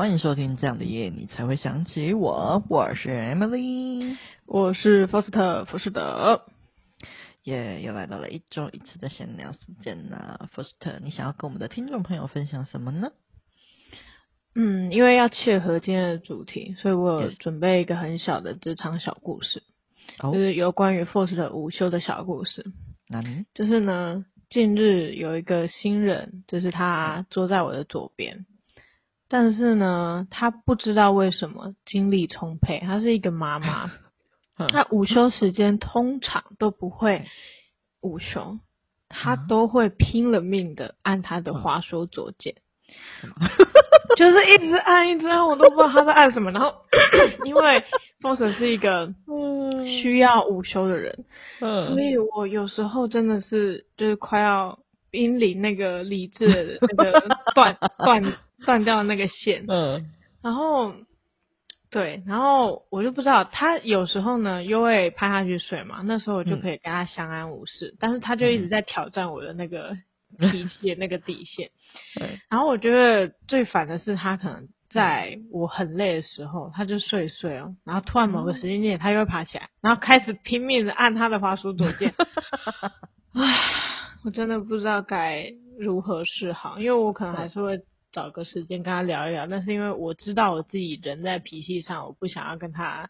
[0.00, 2.64] 欢迎收听这样的夜，你才会想起我。
[2.70, 6.40] 我是 Emily，我是福斯特福士德。
[7.42, 10.48] 耶，yeah, 又来到了一周一次的闲聊时间呢。
[10.52, 13.12] 福斯特，你想要跟我们的听众朋友分享什么呢？
[14.54, 19.62] 嗯，因为要切合今天的主题，所以我有准备一个很小的职场小故事
[20.18, 20.32] ，Yes.
[20.32, 22.64] 就是有关于 Foster 午休的小故事。
[23.06, 23.44] 哪里？
[23.52, 28.46] 就是呢，近日有一个新人，就是他坐在我的左边。
[29.32, 32.80] 但是呢，他不知道为什么精力充沛。
[32.80, 33.88] 他是一个妈妈，
[34.68, 37.24] 他午休时间通常都不会
[38.00, 38.58] 午休，
[39.08, 42.56] 他都会拼了命的按他的滑鼠左键，
[44.16, 46.50] 就是一直按一直按，我都不知道他在按什么。
[46.50, 46.74] 然后
[47.44, 47.84] 因为
[48.20, 49.14] Foster 是一个
[50.02, 51.24] 需要午休的人，
[51.60, 58.34] 所以我有时候真的是就是快要濒临那个理智的那个断断。
[58.64, 60.10] 断掉那个线，嗯，
[60.42, 60.94] 然后，
[61.90, 69.96] 对，然后我就不知道他有时候呢又会趴下去睡嘛，那时候我就可以跟他相安无事，嗯、但是他就一直在挑战我的那个
[70.38, 71.70] 脾气的那个底线，
[72.20, 82.14] 嗯、然后我觉得最烦的是他可能在我很累的时候，他就睡睡哦，然后突然某个时间点他又会爬起来，然后开始拼命的按他的滑鼠左键，
[83.34, 83.58] 唉，
[84.24, 87.80] 我真的不知道该如何是好，因为我可能还是会。
[88.12, 93.08] 找个时间跟他聊一聊，但是因为我知道我自己人在脾气上，我不想要跟他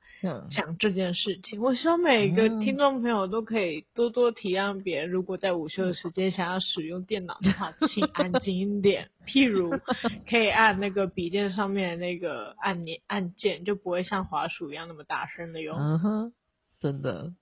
[0.50, 1.58] 讲这件事情。
[1.58, 9.10] 嗯、我希望每个听众朋友都可以多多体谅别人，如果在午休的时间想要使用电脑的话，请安静一点。
[9.26, 9.70] 譬如
[10.28, 15.76] 可以按那个笔电上面的那个按键，按键就不会像滑鼠一样那么大声的哟。
[15.78, 16.32] 嗯哼，
[16.80, 17.32] 真的，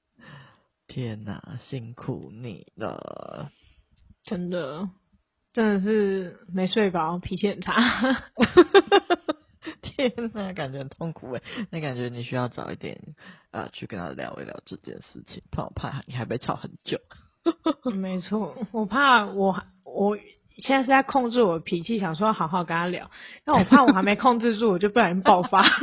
[0.87, 3.51] 天哪，辛苦你了，
[4.25, 4.89] 真的。
[5.59, 7.75] 真的是没睡饱，脾气很差。
[9.83, 11.43] 天呐，感觉很痛苦哎。
[11.73, 12.97] 那感觉你需要早一点
[13.51, 16.99] 呃去跟他聊一聊这件事情，怕我怕你还被吵很久。
[17.93, 20.17] 没错，我怕我我
[20.59, 23.11] 现在是在控制我的脾气，想说好好跟他聊，
[23.45, 25.65] 但我怕我还没控制住，我就不小心爆发。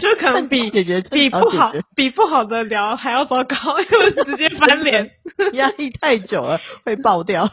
[0.00, 5.10] 就可能比姐姐比不好比不好的聊还要糟糕，因为直接翻脸，
[5.54, 7.50] 压力太久了会爆掉。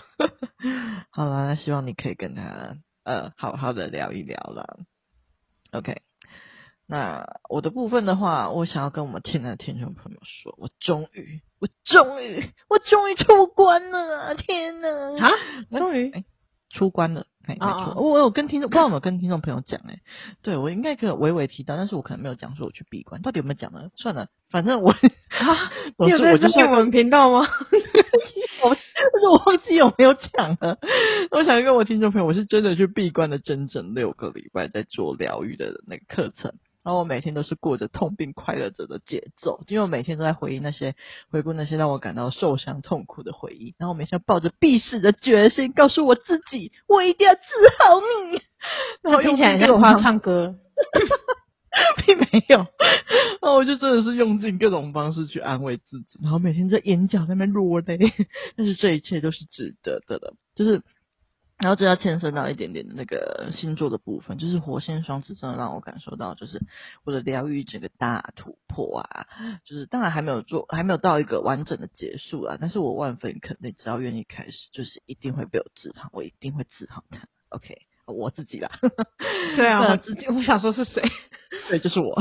[1.11, 4.79] 好了，那希望你可以跟他呃好好的聊一聊了。
[5.71, 6.01] OK，
[6.87, 14.35] 那我的部分的话，我想要跟我们亲爱的听众朋友说，我终于我终于我终于出关了！
[14.35, 15.29] 天哪啊，
[15.71, 16.23] 终于哎
[16.69, 17.25] 出关了。
[17.47, 20.01] 没错，我我有跟听众，不知道有没有跟听众朋友讲哎，
[20.43, 23.89] 对我应该可以微微提到，但是我可能没有讲说我去闭关，到底有没有讲呢？
[23.95, 27.47] 算了，反正我，啊、 我有在新闻频道吗？
[28.61, 30.77] 我但是我忘记有没有讲了。
[31.31, 36.53] 我想跟我听众朋友，我是真的去闭关了整整六个礼拜，在做疗愈的那个课程。
[36.83, 40.95] 然后我每天都是过着痛并快乐着的节奏，因为我每天都在回忆那些、
[41.29, 43.75] 回顾那些让我感到受伤痛苦的回忆。
[43.77, 47.41] 然后我每天抱着必死的决心，告诉我自己，我一定要治
[47.79, 48.41] 好你。
[49.01, 50.55] 然后听起来像我要唱歌，
[52.05, 52.57] 并没有。
[52.57, 57.97] 然后我就真的是用尽各种方式去安慰自己，然后每天在眼角那边落泪。
[58.55, 60.81] 但是这一切都是值得的了，就是。
[61.59, 66.61] 然后这要牵涉到一点点的那个星座的部分，就是火星双子真的让我感受到，就是
[67.03, 69.27] 我的疗愈整个大突破啊，
[69.65, 77.27] 就是当然还没有做，还没有到一个完整的结束啊，但是我万分肯定，只要愿意开始，就是一定会被我治好，我一定会治好它。
[77.49, 78.71] OK，我自己啦，
[79.57, 81.03] 对啊， 我自己，我想说是谁？
[81.67, 82.15] 对，就是我。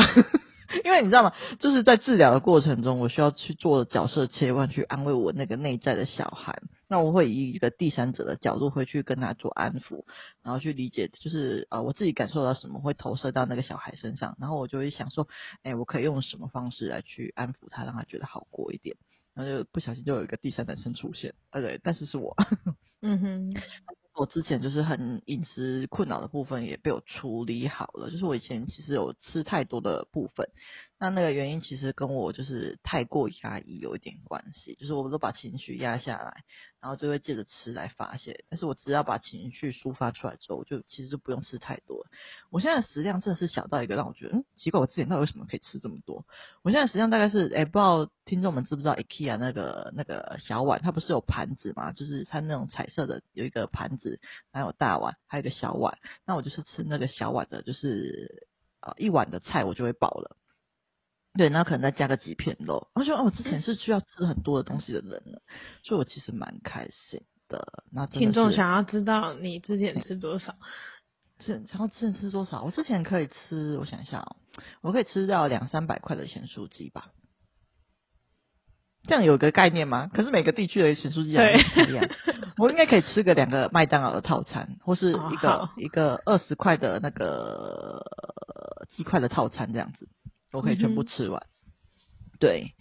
[0.85, 1.33] 因为你知道吗？
[1.59, 6.61] 就是在治疗的过程中，我需要去做角色切换，去安慰我那个内在的小孩。
[6.89, 10.05] 那我会以一个第三者的角度，会去跟他做安抚，
[10.43, 15.27] 然后去理解，就是呃，我自己感受到什么，会投射到那个小孩身上，然后我就会想说，
[15.63, 18.97] 哎，我可以用什么方式来去安抚他，让他觉得好过一点。
[19.35, 22.35] 然后就不小心就有一个第三男生出现，呃对，但是是我。
[23.01, 23.55] 嗯哼。
[24.19, 30.49] 我之前就是很饮食困扰的部分也被我处理好了，就是我以前其实有吃太多的部分，
[31.01, 36.43] 那那个原因其实跟我就是太过压抑有一点关系，就是我都把情绪压下来，
[36.81, 42.07] 然后就会借着吃来发泄，但是我只要把情绪抒发出来之后，我就其实就不用吃太多。
[42.51, 46.27] 我现在食量真的是小到一个让我觉得，嗯，奇怪，我之前到底为什么可以吃这么多？
[46.63, 51.93] 我现在食量大概是，哎，不知道听众们知不知道 IKEA 那个那个小碗，它不是有盘子吗？
[51.93, 54.21] 就是它那种彩色的有一个盘子。
[54.53, 58.49] 还有大碗，还有一个小碗，那我就是吃那个小碗的，就是
[58.81, 60.37] 呃一碗的菜我就会饱了。
[61.39, 62.89] 对，那可能再加个几片肉。
[62.95, 65.41] 我说哦，我之前是需要吃很多的东西的人了，
[65.85, 67.85] 所以我其实蛮开心的。
[67.93, 70.57] 那听众想要知道你之前吃多少？
[71.39, 72.65] 吃，然后吃吃多少？
[72.65, 74.37] 我之前可以吃，我想一下哦，
[74.81, 77.13] 我可以吃掉两三百块的咸酥鸡吧。
[79.05, 80.11] 这样有个概念吗？
[80.13, 82.05] 可是每个地区的咸酥鸡不一样。
[82.59, 88.03] 我应该可以吃个两个麦当劳的套餐，或是一个、哦、一个二十块的那个
[88.91, 90.09] 鸡块的套餐，这样子，
[90.53, 91.47] 我可以全部吃完。
[91.47, 91.73] 嗯、
[92.39, 92.75] 对。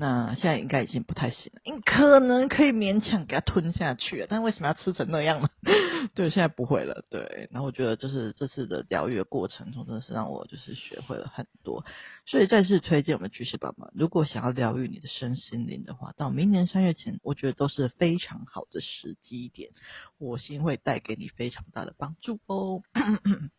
[0.00, 5.48] 那现在应该已经不太行了，你可能可以勉强给它吞下去，但为什么要吃成那样呢？
[6.14, 7.04] 对，现在不会了。
[7.10, 11.84] 对，然后我觉得就是这次的疗愈的过程中，真的是让我就是学会了很多，
[12.26, 19.70] 所以再次推荐我们巨蟹宝宝，如果想要疗愈你的身心灵的话，到明年三月前，我觉得都是非常好的时机点，
[20.20, 22.82] 火星会带给你非常大的帮助哦。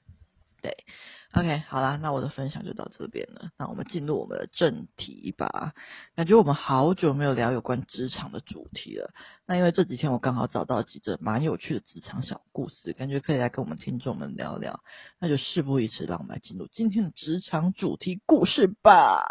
[0.62, 0.86] 对。
[1.32, 3.52] OK，好啦，那我的分享就到这边了。
[3.60, 5.76] 那我们进入我们的正题吧。
[6.16, 9.14] 感觉我们好久没有聊有关职场的主题了。
[9.46, 14.80] 那因为这几天我刚好找到几则蛮有趣的职场小故事，感觉可以来跟我们听众们聊聊。
[15.20, 19.28] 那就事不宜迟，让我们来进入今天的职场主题故事吧。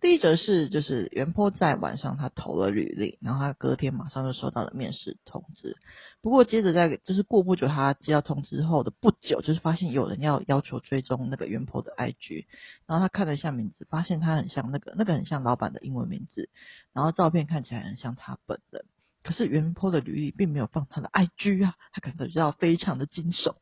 [0.00, 5.76] 第一则是，就是原 po 在晚上他投了履历，然后他隔天马上就收到了面试通知。
[6.20, 12.46] 不过接着在就是过不久，他接到通知后的不久，就是发现有人要要求追踪那个原 po 的 IG，
[12.86, 16.50] 然后他看了一下名字，发现他很像那个那个很像老板的英文名字，
[16.92, 18.84] 然后照片看起来很像他本人，
[19.22, 23.54] 可是原 po 的履历并没有放他的 IG 啊，他感觉到非常的惊悚。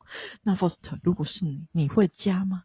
[0.42, 2.64] 那 Faust 如果是你，你会加吗？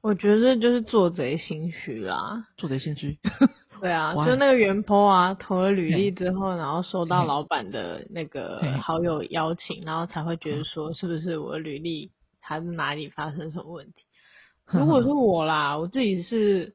[0.00, 3.18] 我觉得就是做贼心虚啦，做贼心虚。
[3.80, 12.10] 对啊， 就那个原 po 啊，投了履历之后，然后收到老板的那个好友邀请，然后才会觉得说，是不是我的履历
[12.40, 13.92] 还是哪里发生什么问题？
[14.72, 16.74] 如果是我啦，我自己是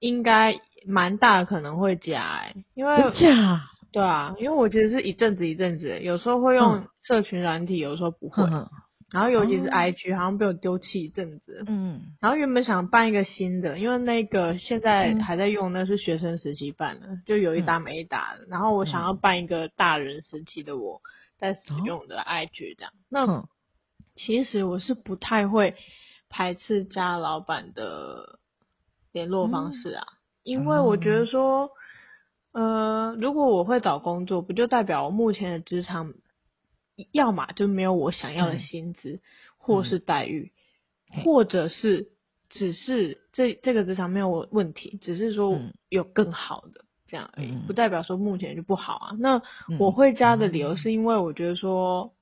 [0.00, 8.44] 应该蛮大可能会假哎、欸，因为假对啊，因为我其实是一阵子一阵子，有时候会用社群软体，有时候不会。
[9.12, 11.64] 然后尤其是 IG，好像被我丢弃一阵子。
[11.66, 12.00] 嗯。
[12.20, 18.46] 然后原本想办一个新的，因为那个现在还在用，那是学生时期办的，就有一打没一打的。
[18.48, 21.02] 然后我想要办一个大人时期的我
[21.38, 22.92] 在使用的 IG 这样。
[23.10, 23.44] 那
[24.16, 25.74] 其实我是不太会
[26.30, 28.38] 排斥加老板的
[29.12, 30.04] 联络方式啊，
[30.42, 31.70] 因为我觉得说，
[32.52, 36.14] 呃，如果我会找工作，不就代表我目前的职场。
[37.10, 39.20] 要么就没有我想要的薪资，
[39.56, 40.52] 或是待遇，
[41.24, 42.08] 或者是
[42.48, 49.16] 只是这这个职场没有问题，只是说有更好的这样而已，不代表说目前就不好啊。
[49.18, 49.42] 那
[49.78, 52.14] 我会加的理由是因为我觉得说，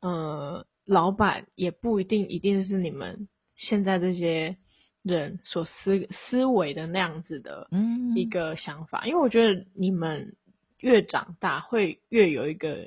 [0.00, 4.56] 呃，老板也不一定一定是你们现在这些
[5.02, 7.68] 人所思思维的那样子的
[8.14, 10.36] 一个想法，因为我觉得你们
[10.78, 12.86] 越长大会越有一个。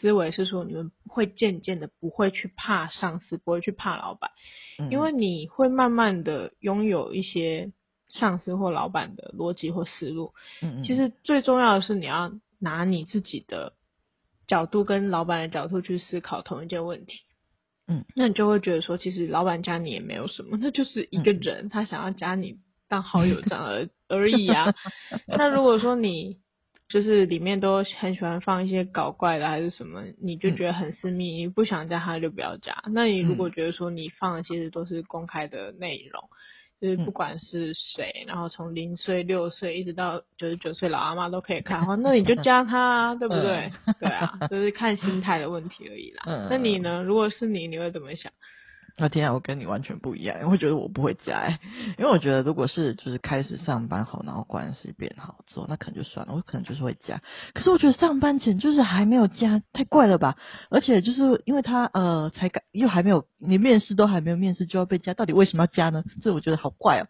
[0.00, 4.30] 思维是说，你们会渐渐的不会去怕上司，不会去怕老板，
[4.90, 7.72] 因为你会慢慢的拥有一些
[8.08, 10.34] 上司或老板的逻辑或思路。
[10.62, 13.72] 嗯，其实最重要的是你要拿你自己的
[14.46, 17.20] 角度跟老板的角度去思考同一件问题。
[17.88, 22.58] 嗯，那你就会觉得说，其实老板加你也没有什么，那就是一个人他想要加你
[22.88, 24.74] 当好友这样而 而已啊。
[25.26, 26.38] 那如果说你。
[26.88, 32.82] 就是里面都很喜欢放一些搞怪的还是什么，你就觉得很私密，你不想加他就不要加。
[32.92, 36.24] 那你如果觉得说你放的其实都是公开的内容，
[36.80, 43.70] 就是不管是谁，然后从零岁、六岁一直到九十九岁老阿妈都可以看的话，那你就 加他啊，对不对？
[44.00, 46.22] 对啊，就是看心态的问题而已啦。
[46.48, 47.02] 那你呢？
[47.02, 48.32] 如果是你，你会怎么想？
[49.00, 51.60] 那天啊，我跟你完全不一样，我会觉得我不会加哎，
[51.98, 57.22] 因为我觉得如果是就是开始上班后，然后关系变好之后，那可能就算了，我可能就是会加。
[57.54, 60.36] 可是我觉得上班前就是还没有加，太怪了吧？
[60.68, 66.02] 而且就是因为他呃才刚又还没有，连面试都还没有面试就要被加，到底为什么要加呢？
[66.20, 67.06] 这我觉得好怪哦。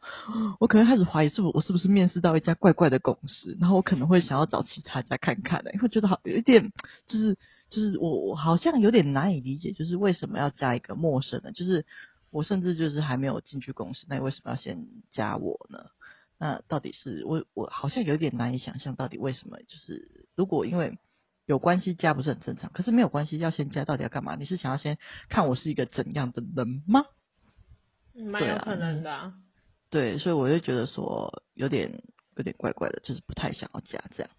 [0.61, 6.71] 我可能开始怀疑是我我是不是面试到一家怪怪的公司，然后我可能会想要找其他家看看的，因为觉得好有一点
[7.07, 7.39] 就是。
[7.69, 11.53] 就是我我好像有点难以理解，就是为什么要加一个陌生的？
[11.53, 11.85] 就是
[12.31, 15.87] 我甚至就是还没有进去公司，那你为什么要先加我呢？
[16.39, 19.59] 那到底是我我好像有点难以想象，到底为什么？
[19.67, 20.99] 就是如果因为
[21.47, 24.37] 有关系加不是很正常，可是没有关系要先加，到底要干嘛？
[24.37, 24.99] 你是想要先
[25.29, 27.07] 看我是一个怎样的人吗？
[28.15, 29.35] 蛮有可能的啊。
[29.91, 32.03] 对，所以我就觉得说有点
[32.37, 34.31] 有点怪怪的，就是不太想要加这样。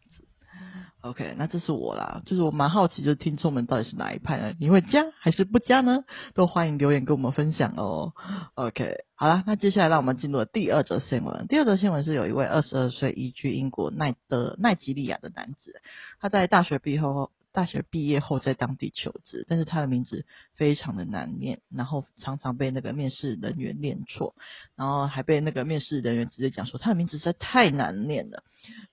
[1.02, 4.54] OK，那这是我啦，就是我蛮好奇，就是听众们到底是哪一派呢？
[4.60, 6.04] 你会加还是不加呢？
[6.34, 8.14] 都欢迎留言跟我们分享哦。
[8.56, 11.48] OK，好啦，那接下来让我们进入第二则新闻。
[11.48, 15.82] 第二则新闻是有一位二十二岁移居英国奈德奈吉利亚的男子，
[16.20, 20.26] 他在大学毕业后大学毕业后在当地求职，但是他的名字
[20.56, 24.36] 非常的难念，然后常常被那个面试人员念错，
[24.76, 28.44] 然后还被那个面试人员直接讲说他的名字实在太难念了，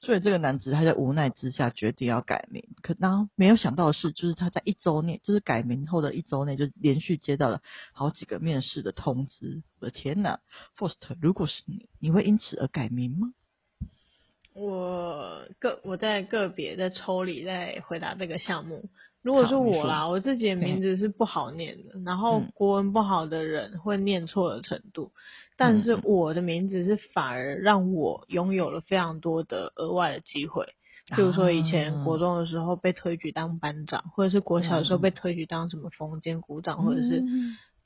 [0.01, 2.65] 所以这个男子他在无奈之下决定要改名。
[2.83, 7.61] 可然后没有想到的是，就是他在一周内，就是改名后的一周内，就连续接到了
[7.93, 9.63] 好几个面试的通知。
[9.81, 10.41] 我的天哪
[10.79, 13.33] ，Faust，如果是你，你会因此而改名吗？
[14.57, 18.89] 我个我在个别在抽离在回答这个项目。
[19.23, 25.11] 如果是我啦，我自己的名字是不好念的，然后国文不好的人会念错的程度，嗯、
[25.57, 30.69] 但是我的名字是反而让我拥有了非常多的额外的机会，
[31.17, 37.25] 比如说以前国中的时候被推举当班长，或者是国小的时候被推举当什么风间股长，或者是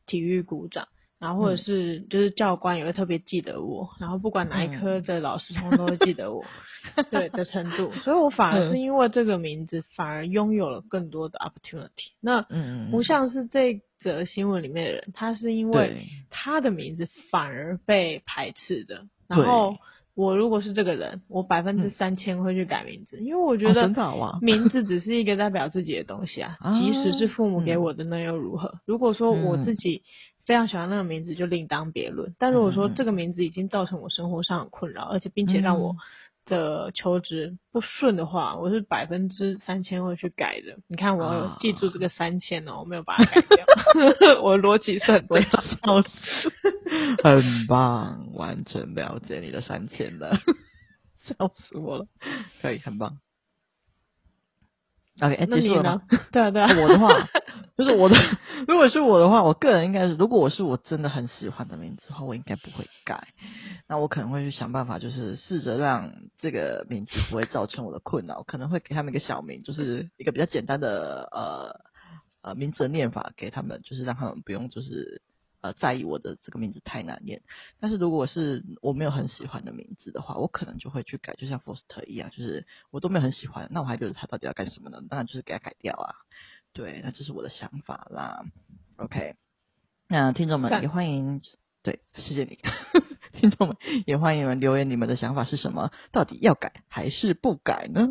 [0.06, 0.88] 体育股长。
[1.20, 6.42] 然后或者是就是教官也会特别记得我，然后不管哪一科的老师通通都会记得我，
[7.12, 12.12] 对的程度，所以我反而是因为这个名字反而拥有了更多的 opportunity。
[12.22, 12.46] 那
[12.90, 19.04] 不像是这则新闻里面的人，他是因为他的名字反而被排斥的。
[19.28, 19.76] 然后
[20.14, 23.82] 我如果是这个人，我百分之三千会去改名字，因为我觉得
[24.40, 28.80] 名字只是一个代表自己的东西啊，即使是父母给我的，那又如何？
[28.86, 30.02] 如果说我自己。
[30.50, 35.95] 非常喜欢那个名字就另当别论，但如果说这个名字已经造成我生活上的困扰，而且并且让我
[36.45, 40.78] 的求职不顺的话，我是百分之三千会去改的。
[40.88, 43.64] 你看我记住这个三千哦，我没有把它改掉，
[44.42, 45.61] 我逻辑是很对，笑
[46.02, 46.52] 死，
[47.23, 50.37] 很棒，完全了解你的三千了，
[51.19, 52.07] 笑死我了，
[52.61, 53.19] 可以，很棒。
[55.21, 56.02] OK，结束了吗？
[56.33, 57.09] 对啊，对啊，我的话
[57.76, 58.16] 就是我的。
[58.69, 63.28] 如果是我的话，我个人应该是，如果我是我真的很喜欢的名字的话，我应该不会改。
[63.88, 68.42] 那我可能会去想办法，就是试着让这个名字不会造成我的困扰。
[68.42, 71.80] 可能会给他们一个小名，就是一个比较简单的呃
[72.42, 75.23] 呃名字的念法给他们，就是让他们不用就是
[75.62, 77.40] 呃在意我的这个名字太难念。
[77.80, 84.99] 但是如果是我没有很喜欢的名字的话，我可能就会去改，就像 Foster 一样，就是我都没有很喜欢，那我还觉得他到底要干什么呢？
[85.09, 86.14] 当然就是给他改掉啊。
[86.72, 88.44] 对，那这是我的想法啦。
[88.96, 89.34] OK，
[90.08, 91.40] 那听众们也欢迎，
[91.82, 92.58] 对，谢谢你，
[93.40, 95.90] 听众们也欢迎你们留言，你们的想法是什么？
[96.12, 98.06] 到底要改还是不改呢？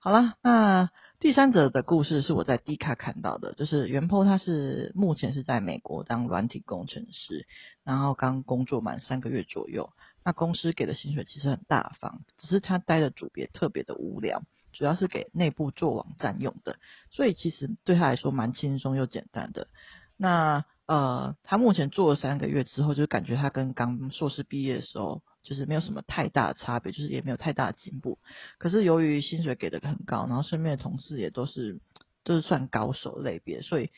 [0.00, 0.90] 好了，那
[1.20, 7.46] 第三者的故事是我在 D 卡看到的，就是原 PO 他是目前是在美国当软体工程师，
[7.82, 9.90] 然后刚工作满三个月左右，
[10.22, 14.42] 那公司给的薪水其实很大方，只是他待的组别特别的无聊。
[14.74, 16.76] 主要是给内部做网站用的，
[17.10, 19.68] 所以其实对他来说蛮轻松又简单的。
[20.16, 28.18] 那呃，他目前做了三个月之后，就感觉他跟刚硕士毕业的时候，就是没有什么太大的差别，就是也没有太大的进步。
[28.58, 31.80] 可是由于薪水给的很高，然后身边的同事也都是
[32.22, 33.90] 都是算高手类别，所以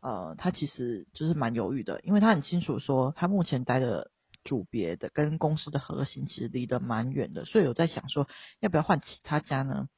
[0.00, 4.12] 呃，他其实就是蛮犹豫的，因为他很清楚说他目前待的
[4.44, 8.28] 组别的跟公司的核心其实离得蛮远的，所以我在想说，
[8.60, 9.88] 要不要换其他家呢？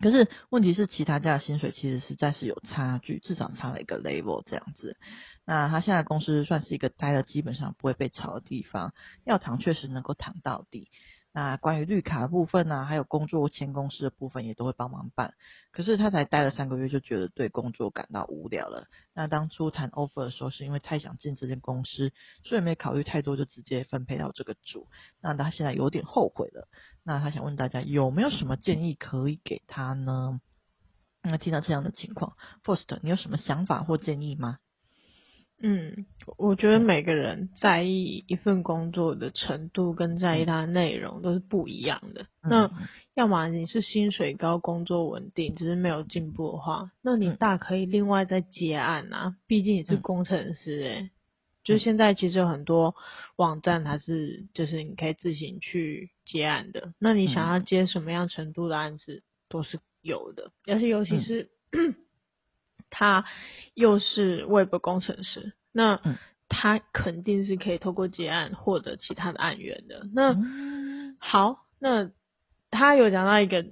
[0.00, 4.96] 可是问题是，其他家的薪水其实实在是有差距，至少差了一个 level 这样子。
[5.44, 10.88] 那他现在公司算是一个待了基本上不会被炒的地方，要躺确实能够躺到底。
[11.32, 15.34] 那关于绿卡的部分呢、还有工作签公司的部分也都会帮忙办。
[15.70, 18.86] 可是他才待了三个月，就觉得对工作感到无聊了。
[19.14, 22.12] 那当初谈 offer 的时候，是因为太想进这间公司，
[22.44, 24.88] 所以没考虑太多，就直接分配到这个组。
[25.20, 26.66] 那他现在有点后悔了。
[27.04, 30.40] 那他想问大家有没有什么建议可以给他呢？
[31.22, 34.58] 那听到这样的情况，First，你有什么想法或建议吗？
[35.62, 36.06] 嗯，
[36.38, 42.22] 我觉得每个人在意一份工作的程度跟在意它的内容都是不一样的。
[42.42, 42.70] 嗯、那
[43.14, 49.36] 要么你是薪水高、工作稳定，只是没有进步的话，那你大可以另外再接案啊。
[49.46, 51.10] 毕竟你是工程师诶、欸、
[51.62, 52.94] 就现在其实有很多
[53.36, 56.94] 网站它是就是你可以自行去接案的。
[56.98, 61.50] 那你想要接什么样程度的案子都是有的，而且尤其是。
[61.72, 61.94] 嗯
[62.90, 63.24] 他
[63.74, 66.00] 又是 Web 工程师，那
[66.48, 70.06] 他肯定是可以透过结案获得其他的案源的。
[70.12, 70.36] 那
[71.18, 72.10] 好，那
[72.70, 73.64] 他有讲到一个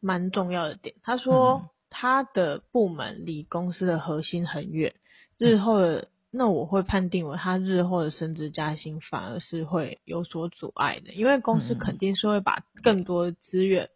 [0.00, 4.94] 蛮重要的点，他说他的部门离公司的核心很远，
[5.38, 13.90] 日后的那我会判定为他日后的升职加薪反而是会有所阻碍的，因为公司肯定是会把更多的资源。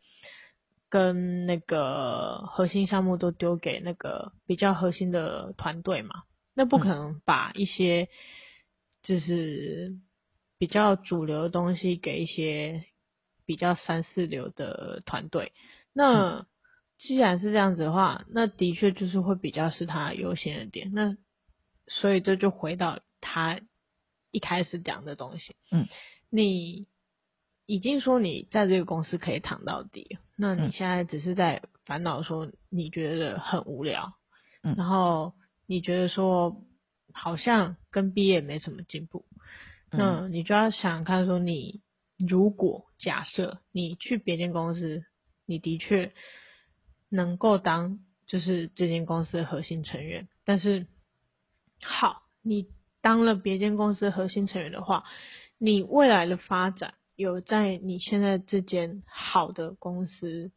[0.94, 6.22] 跟那个核心项目都丢给那个比较核心的团队嘛，
[6.54, 8.08] 那不可能把一些
[9.02, 9.98] 就是
[10.56, 12.84] 比较主流的东西给一些
[13.44, 15.50] 比较三四流的团队。
[15.92, 16.46] 那
[17.00, 20.92] 既然是这样子的话，那的确就是会比较是他优先的点。
[20.92, 21.16] 那
[21.88, 23.60] 所以这就回到他
[24.30, 25.56] 一开始讲的东西。
[25.72, 25.88] 嗯，
[26.30, 26.86] 你
[27.66, 34.14] 已经说你在这个公司可以躺到底，那你现在只是在烦恼说你觉得很无聊，
[34.62, 35.32] 嗯，然后
[35.66, 36.62] 你觉得说
[37.12, 39.24] 好像跟毕业没什么进步，
[39.90, 41.82] 嗯，那你就要想看说你
[42.18, 45.04] 如果假设你去别间公司，
[45.46, 46.12] 你的确。
[47.10, 50.88] 能够当就是这间公司的核心成员，但是
[51.80, 52.66] 好，你
[53.02, 55.04] 当了别间公司的核心成员的话，
[55.56, 60.50] 你未来的发展有在你现在这间好的公司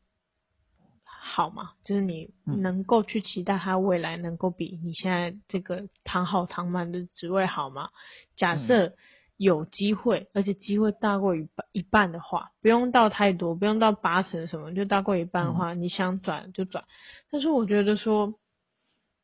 [1.04, 1.72] 好吗？
[1.84, 7.90] 就是你能够去期待它未来能够比你现在这个躺好躺满的职位好吗？
[8.36, 8.96] 假设。
[9.40, 16.86] 有机会，而且机会大过一半一半的话，不用到太多，不用到八成什么，就大过一半的话，嗯、你想转就转。
[17.30, 18.34] 但是我觉得说，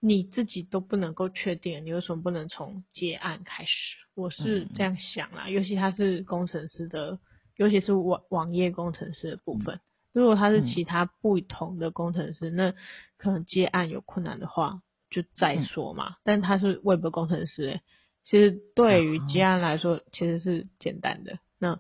[0.06, 3.96] 你自己都不能够确定，你为什么不能从接案开始？
[4.16, 7.20] 我是这样想啦，嗯、尤其他是工程师的，
[7.56, 9.76] 尤其是网网页工程师的部分。
[9.78, 9.82] 嗯、
[10.12, 12.74] 如果他是其他不同的工程师，嗯、那
[13.16, 16.10] 可能接案有困难的话，就再说嘛。
[16.10, 17.82] 嗯、但他是 Web 工程师、欸。
[18.26, 21.40] 其实对于接案来说，其实是简单的。
[21.58, 21.80] 那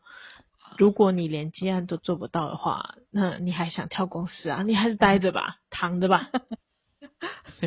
[0.78, 4.64] 如果你连接案都做不到的话，那你还想跳公司啊？
[4.64, 6.32] 你还是待着吧， 躺着吧。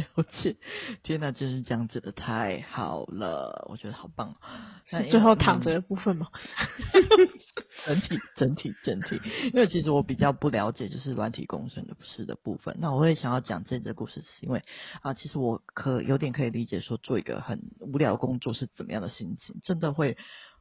[0.00, 0.56] 了解，
[1.02, 4.36] 天哪，真是这样子的，太好了，我觉得好棒。
[4.86, 6.28] 是最后躺着的部分吗？
[7.84, 9.20] 整体，整体，整体。
[9.52, 12.76] 因为其实我比较不了解，就是软体工程的不是的部分。
[12.78, 14.62] 那我会想要讲这则故事，是因为
[15.02, 20.16] 啊，其实我可有点可以理解，说做一个很无聊的工作是怎么样的心情，真的会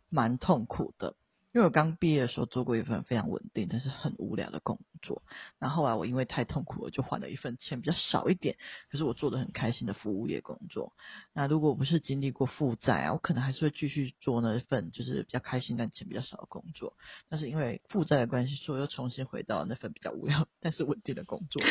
[0.10, 1.16] 蛮痛苦的。
[1.54, 5.22] 因为我刚毕业的时候做过一份非常稳定，但是很无聊的工作。
[5.66, 8.56] 然后后来我因为太痛苦了，就换了一份钱比较少一点，
[8.92, 10.94] 可是我做的很开心的服务业工作。
[11.34, 16.94] 那如果不是经历过负债啊，我可能还是会继续做那份就是比较开心但钱比较少的工作。
[17.32, 21.64] 但是因为负债的关系，所以又重新回到那份比较无聊但是稳定的工作。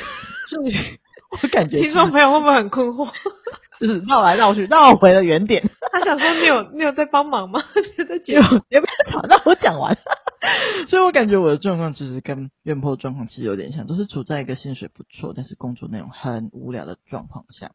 [0.48, 0.74] 所以
[1.40, 3.08] 我感觉听众朋友会不会很困惑？
[3.78, 5.70] 就是绕来绕去，绕回了原点。
[5.92, 7.62] 他想说：“你有你有在帮忙吗？”
[8.26, 9.22] 有，要不要吵？
[9.28, 9.96] 让我讲完。
[10.88, 17.72] 所以我感觉我的状况其实跟院破状况其实有点像，都是处在一个薪水不错，但是工作内容很无聊的状况下。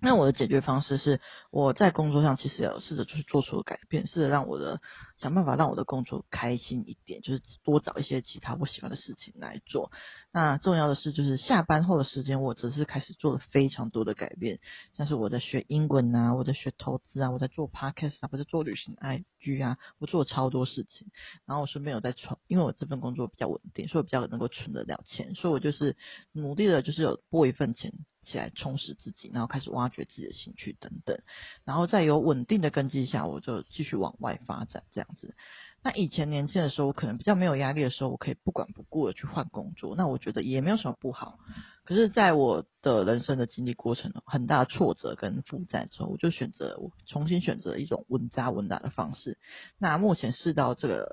[0.00, 1.20] 那我的解决方式是，
[1.50, 4.80] 我在工作上其实有试着去做出改变，试着让我的
[5.18, 9.90] 想办法让我的工作开心一点，就是多找一些其他我喜欢的事情来做。
[10.32, 14.60] 那重要的是，就是下班后的时间，我只是开始做了非常多的改变，
[14.96, 21.08] 像是我在学英文啊，我在学投资啊，我在做 podcast 啊，我在做旅行 IG 啊，我做了超多事情。
[21.46, 25.96] 然后我顺便有在存，因为我这份工作比较稳定，所以我比较能够存得了钱，所以我就是
[26.32, 27.92] 努力的，就是有拨一份钱。
[28.20, 31.18] 起来充实自己，然后开始挖掘自己的兴趣等等，
[31.64, 35.34] 然后在有稳定的根基下，我就继续往外发展这样子。
[35.80, 41.38] 那以前年轻的时候，我可能比较没有压力的时候，我可以不管不顾的去换工作，那我觉得也没有什么不好。
[41.84, 49.38] 可是，在我的人生的经历过程，很大的挫折跟负债之后，我就选择我重新选择一种稳扎稳打的方式。
[49.78, 51.08] 那目前试到这个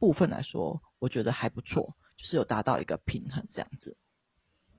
[0.00, 3.96] 部分来说，我觉得还不错，就是有达到一个平衡这样子。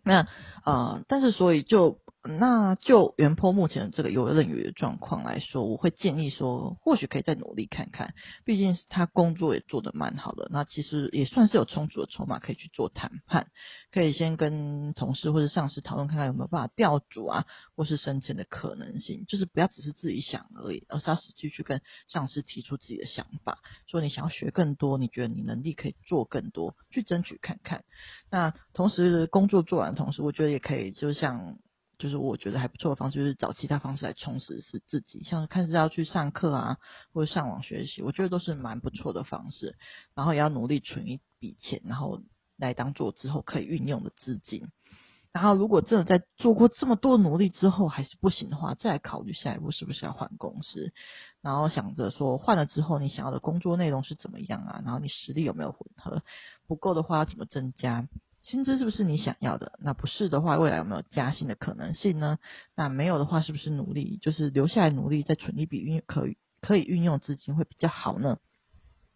[0.03, 0.27] 那
[0.65, 8.13] 呃，但是所以就那就原坡目前的这个游刃有余的状况来说，我会建议说，或许可以再努力看看，
[8.45, 13.47] 毕竟是他工作也做得蛮好的，那其实也算是有充足的筹码可以去做谈判，
[13.91, 27.83] 可以先跟同事或者上司讨论看看有没有办法调组啊，或是升迁的可能性，就是不要只是自己想而已，而是要实际去跟上司提出自己的想法，说你想要学更多，你觉得你能力可以做更多，去争取看看。
[28.29, 30.03] 那同时工作做完的。
[30.03, 31.57] 同时，我觉得也可以，就像，
[32.03, 36.77] 就是我觉得还不错的方式，就是找其他方式来充实是自己，像是看是要去上课啊，
[37.13, 39.77] 或者上网学习，我觉得都是蛮不错的方式。
[40.13, 42.21] 然后也要努力存一笔钱，然后
[42.57, 44.67] 来当做之后可以运用的资金。
[45.31, 50.91] 然后如果真的在做过这么多努力之后还是不行的话，再考虑下一步是不是要换公司。
[51.41, 54.81] 然后想着说换了之后你想要的工作内容是怎么样啊？
[54.83, 56.21] 然后你实力有没有混合？
[56.67, 58.09] 不够的话要怎么增加？
[58.43, 59.79] 薪资是不是你想要的？
[59.79, 62.39] 那不是的话，未来有没有加薪的可能性呢？
[62.75, 66.27] 那没有的话，是不是努力就是留下来努力，再存一笔运可
[66.61, 68.37] 可以运用资金会比较好呢？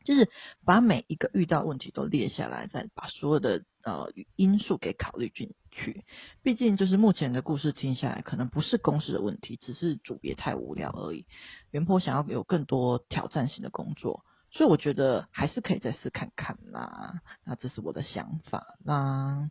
[0.06, 0.30] 就是
[0.66, 6.06] 把每一个遇到问题都列下来，再把所有的呃因素给考虑进去。
[6.42, 11.26] 毕竟就是目前的故事听下来，可能不是公司的问题，只是组别太无聊而已。
[11.72, 14.24] 原坡想要有更多挑战性的工作。
[14.52, 19.50] 所以我觉得还是可以再试看看啦，那这是我的想法啦。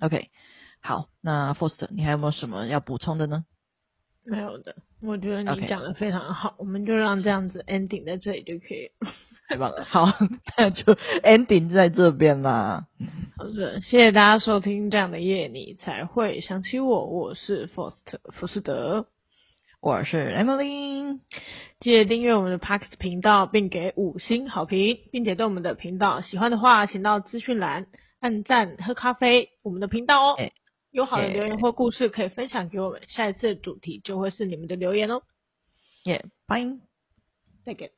[0.00, 0.30] OK，
[0.80, 3.44] 好，那 First，你还有没有什么要补充的呢？
[4.24, 9.10] 没有的，我觉得你讲的非常好.我们就让这样子 ending 在这里就可以了。
[9.48, 10.06] 太棒了，好，
[10.58, 12.86] 那就 ending 在这边啦。
[13.38, 17.06] 好的，谢谢大家收听这样的夜，你才会想起我。
[17.06, 19.06] 我是 First 福斯德，
[19.80, 21.20] 我是 Emily。
[21.78, 27.86] 记得订阅我们的 Podcast 频道，并给五星好评，并且对我们的频道喜欢的话，请到资讯栏
[28.18, 30.34] 按赞、喝咖啡我们的频道哦。
[30.34, 30.52] 欸、
[30.90, 35.22] 有好的留言或故事可以分享给我们，欸、下一次的主题就会是你们的留言哦。
[36.04, 36.60] 耶，拜，
[37.64, 37.92] 再见。